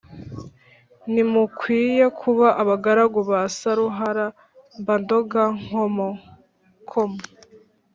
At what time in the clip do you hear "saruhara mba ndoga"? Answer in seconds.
3.57-5.41